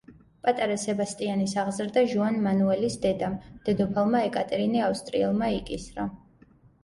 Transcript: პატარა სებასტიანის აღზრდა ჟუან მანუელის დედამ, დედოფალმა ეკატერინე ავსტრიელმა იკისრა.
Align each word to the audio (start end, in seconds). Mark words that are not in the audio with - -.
პატარა 0.45 0.77
სებასტიანის 0.83 1.51
აღზრდა 1.63 2.03
ჟუან 2.13 2.39
მანუელის 2.47 2.97
დედამ, 3.05 3.35
დედოფალმა 3.67 4.23
ეკატერინე 4.29 4.81
ავსტრიელმა 4.89 5.51
იკისრა. 5.59 6.07